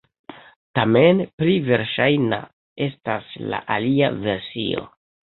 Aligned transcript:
Tamen 0.77 1.19
pli 1.41 1.51
verŝajna 1.67 2.39
estas 2.85 3.27
la 3.53 3.59
alia 3.75 4.09
versio. 4.25 4.83